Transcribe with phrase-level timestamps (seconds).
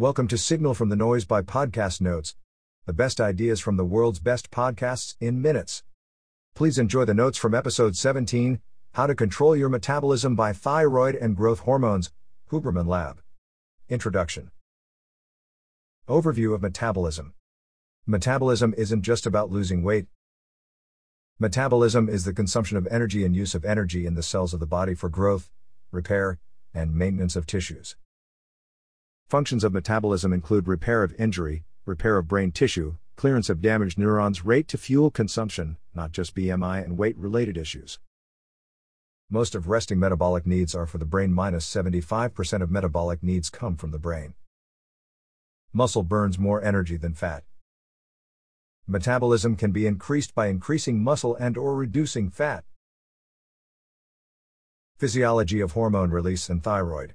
[0.00, 2.34] Welcome to Signal from the Noise by Podcast Notes,
[2.86, 5.82] the best ideas from the world's best podcasts in minutes.
[6.54, 8.60] Please enjoy the notes from episode 17
[8.94, 12.10] How to Control Your Metabolism by Thyroid and Growth Hormones,
[12.50, 13.20] Huberman Lab.
[13.90, 14.52] Introduction
[16.08, 17.34] Overview of Metabolism
[18.06, 20.06] Metabolism isn't just about losing weight.
[21.38, 24.66] Metabolism is the consumption of energy and use of energy in the cells of the
[24.66, 25.50] body for growth,
[25.90, 26.38] repair,
[26.72, 27.96] and maintenance of tissues.
[29.30, 34.44] Functions of metabolism include repair of injury, repair of brain tissue, clearance of damaged neurons,
[34.44, 38.00] rate to fuel consumption, not just BMI and weight related issues.
[39.30, 43.76] Most of resting metabolic needs are for the brain, minus 75% of metabolic needs come
[43.76, 44.34] from the brain.
[45.72, 47.44] Muscle burns more energy than fat.
[48.88, 52.64] Metabolism can be increased by increasing muscle and or reducing fat.
[54.98, 57.14] Physiology of hormone release and thyroid.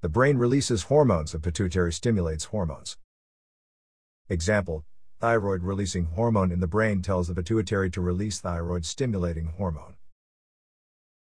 [0.00, 2.96] The brain releases hormones, the pituitary stimulates hormones.
[4.28, 4.84] Example
[5.18, 9.96] Thyroid releasing hormone in the brain tells the pituitary to release thyroid stimulating hormone.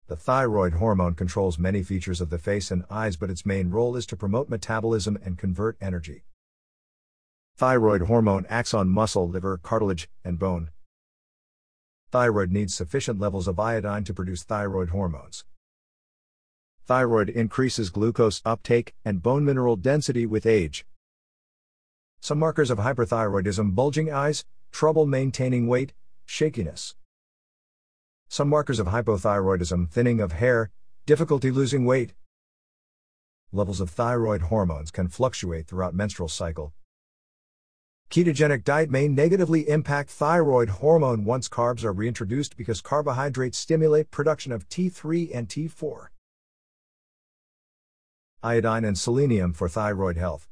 [0.07, 3.95] The thyroid hormone controls many features of the face and eyes, but its main role
[3.95, 6.25] is to promote metabolism and convert energy.
[7.55, 10.71] Thyroid hormone acts on muscle, liver, cartilage, and bone.
[12.11, 15.45] Thyroid needs sufficient levels of iodine to produce thyroid hormones.
[16.87, 20.85] Thyroid increases glucose uptake and bone mineral density with age.
[22.21, 25.91] Some markers of hyperthyroidism bulging eyes, trouble maintaining weight,
[26.25, 26.95] shakiness.
[28.29, 30.71] Some markers of hypothyroidism thinning of hair,
[31.05, 32.13] difficulty losing weight.
[33.51, 36.73] Levels of thyroid hormones can fluctuate throughout menstrual cycle,
[38.09, 44.53] Ketogenic diet may negatively impact thyroid hormone once carbs are reintroduced because carbohydrates stimulate production
[44.53, 46.07] of T3 and T4.
[48.43, 50.47] Iodine and selenium for thyroid health.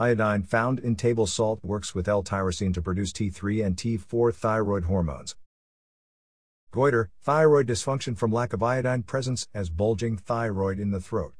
[0.00, 5.36] Iodine found in table salt works with L-tyrosine to produce T3 and T4 thyroid hormones.
[6.72, 11.34] Goiter, thyroid dysfunction from lack of iodine presence as bulging thyroid in the throat.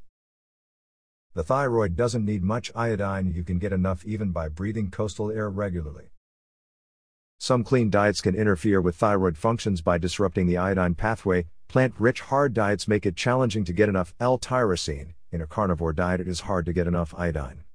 [1.33, 5.49] The thyroid doesn't need much iodine, you can get enough even by breathing coastal air
[5.49, 6.11] regularly.
[7.37, 11.47] Some clean diets can interfere with thyroid functions by disrupting the iodine pathway.
[11.67, 15.15] Plant rich hard diets make it challenging to get enough L tyrosine.
[15.35, 17.65] In a carnivore diet, it is hard to get enough iodine.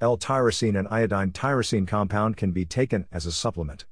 [0.00, 3.84] L tyrosine and iodine tyrosine compound can be taken as a supplement.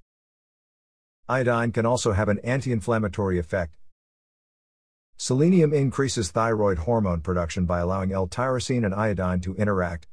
[1.29, 3.77] Iodine can also have an anti inflammatory effect,
[5.23, 10.07] Selenium increases thyroid hormone production by allowing L-tyrosine and iodine to interact.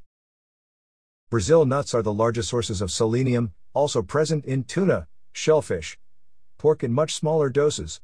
[1.30, 5.98] Brazil nuts are the largest sources of selenium, also present in tuna, shellfish,
[6.58, 8.02] pork in much smaller doses.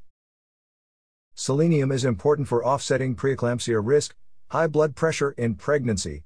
[1.35, 4.15] Selenium is important for offsetting preeclampsia risk,
[4.49, 6.25] high blood pressure in pregnancy.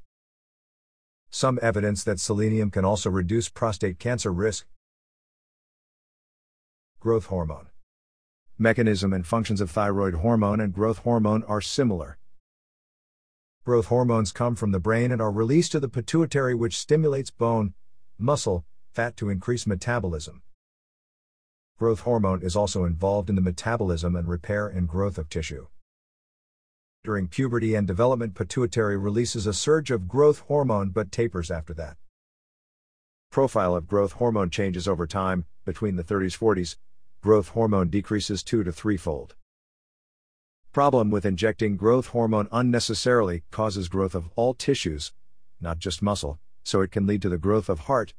[1.30, 4.68] Some evidence that selenium can also reduce prostate cancer risk.
[7.00, 7.68] Growth hormone
[8.60, 12.18] mechanism and functions of thyroid hormone and growth hormone are similar.
[13.64, 17.74] Growth hormones come from the brain and are released to the pituitary, which stimulates bone,
[18.18, 20.42] muscle, fat to increase metabolism.
[21.78, 25.68] Growth hormone is also involved in the metabolism and repair and growth of tissue.
[27.04, 31.98] During puberty and development, pituitary releases a surge of growth hormone but tapers after that.
[33.32, 36.78] Profile of growth hormone changes over time, between the 30s 40s,
[37.22, 39.36] growth hormone decreases 2 to 3 fold.
[40.74, 45.14] Problem with injecting growth hormone unnecessarily causes growth of all tissues,
[45.62, 48.16] not just muscle, so it can lead to the growth of heart,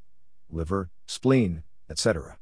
[0.48, 2.38] liver, spleen, etc.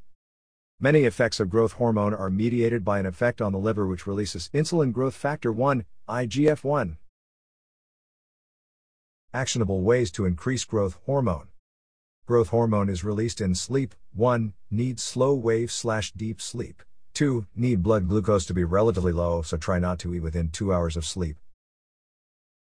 [0.78, 4.50] Many effects of growth hormone are mediated by an effect on the liver which releases
[4.52, 6.98] insulin growth factor 1, IGF 1.
[9.32, 11.48] Actionable ways to increase growth hormone.
[12.26, 13.94] Growth hormone is released in sleep.
[14.12, 14.52] 1.
[14.70, 16.82] Need slow wave slash deep sleep.
[17.14, 17.46] 2.
[17.56, 20.94] Need blood glucose to be relatively low, so try not to eat within 2 hours
[20.94, 21.38] of sleep.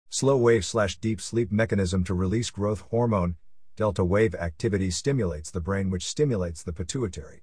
[0.10, 3.36] Slow wave slash deep sleep mechanism to release growth hormone.
[3.76, 7.42] Delta wave activity stimulates the brain, which stimulates the pituitary.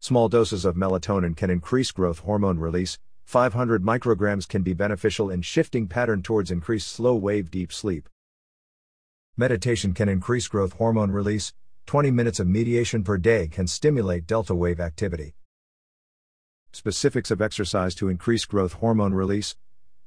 [0.00, 2.98] Small doses of melatonin can increase growth hormone release.
[3.24, 8.08] 500 micrograms can be beneficial in shifting pattern towards increased slow wave deep sleep.
[9.36, 11.52] Meditation can increase growth hormone release.
[11.86, 15.34] 20 minutes of mediation per day can stimulate delta wave activity.
[16.72, 19.56] Specifics of exercise to increase growth hormone release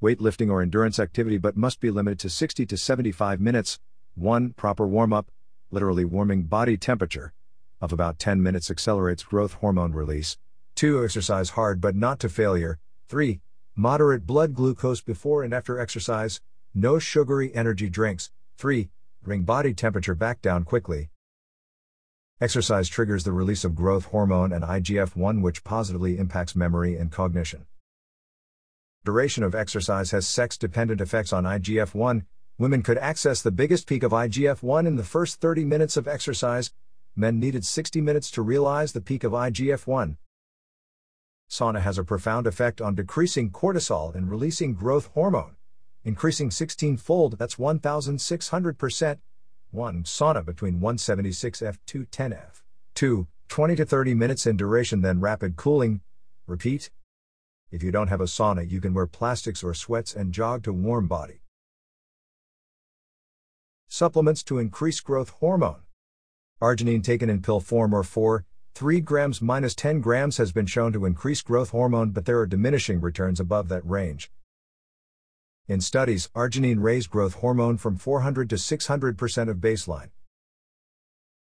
[0.01, 3.79] weightlifting or endurance activity, but must be limited to 60 to 75 minutes.
[4.15, 4.53] 1.
[4.53, 5.29] Proper warm up,
[5.71, 7.33] literally warming body temperature,
[7.81, 10.37] of about 10 minutes accelerates growth hormone release.
[10.75, 11.03] 2.
[11.03, 12.79] Exercise hard but not to failure.
[13.07, 13.41] 3.
[13.75, 16.41] Moderate blood glucose before and after exercise.
[16.73, 18.31] No sugary energy drinks.
[18.57, 18.89] 3.
[19.23, 21.09] Bring body temperature back down quickly.
[22.41, 27.11] Exercise triggers the release of growth hormone and IGF 1, which positively impacts memory and
[27.11, 27.65] cognition.
[29.03, 32.25] Duration of exercise has sex dependent effects on IGF 1.
[32.57, 36.07] Women could access the biggest peak of IGF 1 in the first 30 minutes of
[36.07, 36.71] exercise.
[37.19, 40.17] Men needed 60 minutes to realize the peak of IGF 1.
[41.49, 45.57] Sauna has a profound effect on decreasing cortisol and releasing growth hormone,
[46.05, 49.17] increasing 16 fold, that's 1,600%.
[49.71, 50.03] 1.
[50.05, 52.61] Sauna between 176 F to 10F.
[52.95, 53.27] 2.
[53.49, 55.99] 20 to 30 minutes in duration, then rapid cooling.
[56.47, 56.89] Repeat.
[57.69, 60.71] If you don't have a sauna, you can wear plastics or sweats and jog to
[60.71, 61.41] warm body.
[63.89, 65.81] Supplements to increase growth hormone.
[66.61, 68.43] Arginine taken in pill form or 4,
[68.75, 72.45] 3 grams minus 10 grams has been shown to increase growth hormone, but there are
[72.45, 74.29] diminishing returns above that range.
[75.69, 80.09] In studies, arginine raised growth hormone from 400 to 600% of baseline.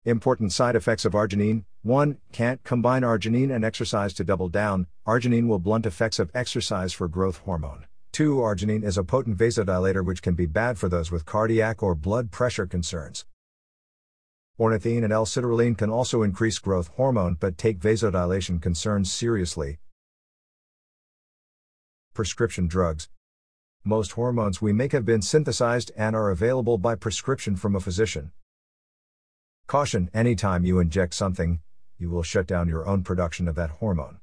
[0.04, 2.18] Important side effects of arginine 1.
[2.32, 4.88] Can't combine arginine and exercise to double down.
[5.06, 7.86] Arginine will blunt effects of exercise for growth hormone.
[8.14, 8.38] 2.
[8.38, 12.32] Arginine is a potent vasodilator which can be bad for those with cardiac or blood
[12.32, 13.26] pressure concerns.
[14.60, 19.80] Ornithine and L-citrulline can also increase growth hormone but take vasodilation concerns seriously.
[22.14, 23.10] Prescription drugs
[23.86, 28.32] most hormones we make have been synthesized and are available by prescription from a physician.
[29.68, 31.60] Caution anytime you inject something,
[31.98, 34.20] you will shut down your own production of that hormone.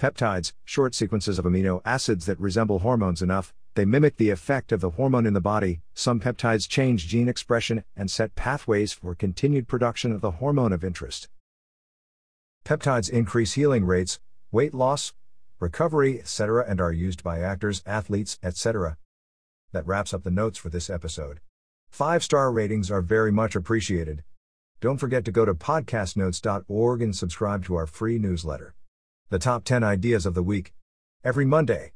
[0.00, 4.80] Peptides, short sequences of amino acids that resemble hormones enough, they mimic the effect of
[4.80, 5.80] the hormone in the body.
[5.94, 10.82] Some peptides change gene expression and set pathways for continued production of the hormone of
[10.82, 11.28] interest.
[12.64, 14.18] Peptides increase healing rates,
[14.50, 15.12] weight loss,
[15.60, 18.96] recovery, etc., and are used by actors, athletes, etc.
[19.72, 21.40] That wraps up the notes for this episode.
[21.90, 24.24] Five star ratings are very much appreciated.
[24.80, 28.74] Don't forget to go to podcastnotes.org and subscribe to our free newsletter.
[29.28, 30.72] The top 10 ideas of the week.
[31.22, 31.92] Every Monday.